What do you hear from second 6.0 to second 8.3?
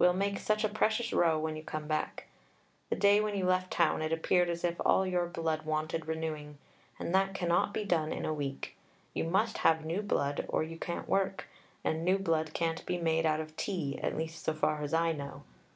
renewing, and that cannot be done in